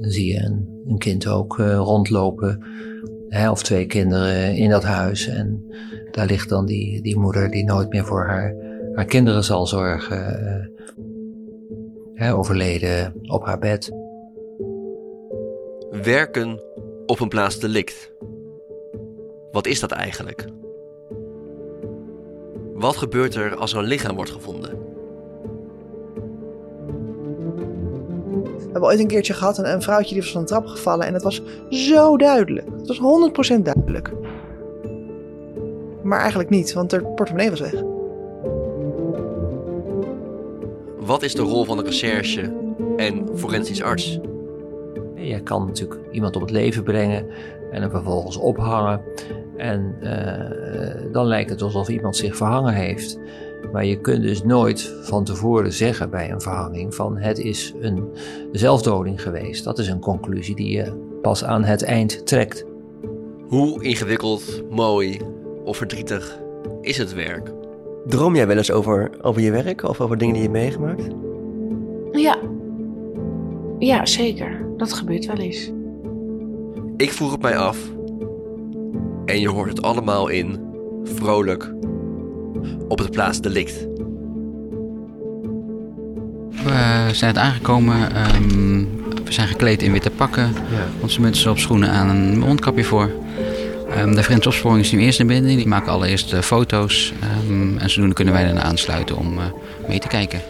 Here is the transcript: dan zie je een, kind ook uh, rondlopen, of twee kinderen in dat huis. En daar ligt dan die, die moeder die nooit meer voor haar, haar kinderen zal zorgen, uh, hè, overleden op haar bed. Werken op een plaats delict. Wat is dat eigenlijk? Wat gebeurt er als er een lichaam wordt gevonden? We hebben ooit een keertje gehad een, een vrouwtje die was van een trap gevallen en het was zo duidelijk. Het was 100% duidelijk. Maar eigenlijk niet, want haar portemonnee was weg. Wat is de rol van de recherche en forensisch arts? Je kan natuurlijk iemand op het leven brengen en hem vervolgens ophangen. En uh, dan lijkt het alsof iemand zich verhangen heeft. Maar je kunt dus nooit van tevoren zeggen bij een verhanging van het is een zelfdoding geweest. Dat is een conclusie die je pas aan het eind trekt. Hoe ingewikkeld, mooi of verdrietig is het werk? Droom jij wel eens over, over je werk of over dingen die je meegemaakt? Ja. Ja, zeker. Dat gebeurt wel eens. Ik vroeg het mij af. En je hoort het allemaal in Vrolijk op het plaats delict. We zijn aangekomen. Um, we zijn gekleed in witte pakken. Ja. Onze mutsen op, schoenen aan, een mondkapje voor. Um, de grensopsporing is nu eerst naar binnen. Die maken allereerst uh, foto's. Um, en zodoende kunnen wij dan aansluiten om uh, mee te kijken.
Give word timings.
dan 0.00 0.10
zie 0.10 0.32
je 0.32 0.40
een, 0.40 0.98
kind 0.98 1.26
ook 1.26 1.58
uh, 1.58 1.76
rondlopen, 1.76 2.64
of 3.50 3.62
twee 3.62 3.86
kinderen 3.86 4.54
in 4.54 4.70
dat 4.70 4.84
huis. 4.84 5.28
En 5.28 5.64
daar 6.10 6.26
ligt 6.26 6.48
dan 6.48 6.66
die, 6.66 7.02
die 7.02 7.18
moeder 7.18 7.50
die 7.50 7.64
nooit 7.64 7.88
meer 7.88 8.04
voor 8.04 8.26
haar, 8.26 8.54
haar 8.94 9.04
kinderen 9.04 9.44
zal 9.44 9.66
zorgen, 9.66 10.42
uh, 10.42 10.84
hè, 12.14 12.34
overleden 12.34 13.14
op 13.22 13.44
haar 13.44 13.58
bed. 13.58 13.92
Werken 16.02 16.60
op 17.06 17.20
een 17.20 17.28
plaats 17.28 17.58
delict. 17.58 18.12
Wat 19.50 19.66
is 19.66 19.80
dat 19.80 19.92
eigenlijk? 19.92 20.48
Wat 22.74 22.96
gebeurt 22.96 23.34
er 23.34 23.54
als 23.54 23.72
er 23.72 23.78
een 23.78 23.84
lichaam 23.84 24.14
wordt 24.14 24.30
gevonden? 24.30 24.85
We 28.46 28.62
hebben 28.62 28.82
ooit 28.82 28.98
een 28.98 29.06
keertje 29.06 29.34
gehad 29.34 29.58
een, 29.58 29.72
een 29.72 29.82
vrouwtje 29.82 30.14
die 30.14 30.22
was 30.22 30.32
van 30.32 30.40
een 30.40 30.46
trap 30.46 30.66
gevallen 30.66 31.06
en 31.06 31.14
het 31.14 31.22
was 31.22 31.42
zo 31.70 32.16
duidelijk. 32.16 32.66
Het 32.78 32.86
was 32.86 33.30
100% 33.58 33.62
duidelijk. 33.62 34.12
Maar 36.02 36.20
eigenlijk 36.20 36.50
niet, 36.50 36.72
want 36.72 36.90
haar 36.90 37.04
portemonnee 37.04 37.50
was 37.50 37.60
weg. 37.60 37.82
Wat 40.98 41.22
is 41.22 41.34
de 41.34 41.42
rol 41.42 41.64
van 41.64 41.76
de 41.76 41.82
recherche 41.82 42.52
en 42.96 43.28
forensisch 43.34 43.82
arts? 43.82 44.18
Je 45.16 45.40
kan 45.40 45.66
natuurlijk 45.66 46.00
iemand 46.10 46.36
op 46.36 46.42
het 46.42 46.50
leven 46.50 46.82
brengen 46.82 47.26
en 47.70 47.80
hem 47.80 47.90
vervolgens 47.90 48.36
ophangen. 48.36 49.00
En 49.56 49.96
uh, 50.02 51.12
dan 51.12 51.26
lijkt 51.26 51.50
het 51.50 51.62
alsof 51.62 51.88
iemand 51.88 52.16
zich 52.16 52.36
verhangen 52.36 52.74
heeft. 52.74 53.18
Maar 53.72 53.84
je 53.84 54.00
kunt 54.00 54.22
dus 54.22 54.42
nooit 54.42 54.94
van 55.02 55.24
tevoren 55.24 55.72
zeggen 55.72 56.10
bij 56.10 56.30
een 56.30 56.40
verhanging 56.40 56.94
van 56.94 57.16
het 57.18 57.38
is 57.38 57.74
een 57.80 58.08
zelfdoding 58.52 59.22
geweest. 59.22 59.64
Dat 59.64 59.78
is 59.78 59.88
een 59.88 60.00
conclusie 60.00 60.56
die 60.56 60.70
je 60.70 60.92
pas 61.22 61.44
aan 61.44 61.64
het 61.64 61.82
eind 61.82 62.26
trekt. 62.26 62.64
Hoe 63.48 63.82
ingewikkeld, 63.84 64.62
mooi 64.70 65.20
of 65.64 65.76
verdrietig 65.76 66.38
is 66.80 66.98
het 66.98 67.14
werk? 67.14 67.52
Droom 68.06 68.34
jij 68.34 68.46
wel 68.46 68.56
eens 68.56 68.70
over, 68.70 69.10
over 69.20 69.42
je 69.42 69.50
werk 69.50 69.82
of 69.82 70.00
over 70.00 70.18
dingen 70.18 70.34
die 70.34 70.42
je 70.42 70.50
meegemaakt? 70.50 71.06
Ja. 72.12 72.38
Ja, 73.78 74.06
zeker. 74.06 74.65
Dat 74.76 74.92
gebeurt 74.92 75.26
wel 75.26 75.36
eens. 75.36 75.70
Ik 76.96 77.12
vroeg 77.12 77.32
het 77.32 77.42
mij 77.42 77.56
af. 77.56 77.78
En 79.24 79.40
je 79.40 79.48
hoort 79.48 79.68
het 79.68 79.82
allemaal 79.82 80.28
in 80.28 80.58
Vrolijk 81.04 81.74
op 82.88 82.98
het 82.98 83.10
plaats 83.10 83.40
delict. 83.40 83.86
We 86.64 87.08
zijn 87.12 87.38
aangekomen. 87.38 87.96
Um, 88.34 88.88
we 89.24 89.32
zijn 89.32 89.48
gekleed 89.48 89.82
in 89.82 89.92
witte 89.92 90.10
pakken. 90.10 90.42
Ja. 90.42 90.86
Onze 91.02 91.20
mutsen 91.20 91.50
op, 91.50 91.58
schoenen 91.58 91.90
aan, 91.90 92.08
een 92.08 92.38
mondkapje 92.38 92.84
voor. 92.84 93.10
Um, 93.98 94.14
de 94.14 94.22
grensopsporing 94.22 94.80
is 94.80 94.92
nu 94.92 94.98
eerst 94.98 95.18
naar 95.18 95.28
binnen. 95.28 95.56
Die 95.56 95.68
maken 95.68 95.92
allereerst 95.92 96.32
uh, 96.32 96.40
foto's. 96.40 97.12
Um, 97.48 97.78
en 97.78 97.90
zodoende 97.90 98.14
kunnen 98.14 98.34
wij 98.34 98.46
dan 98.46 98.60
aansluiten 98.60 99.16
om 99.16 99.32
uh, 99.32 99.44
mee 99.88 99.98
te 99.98 100.08
kijken. 100.08 100.40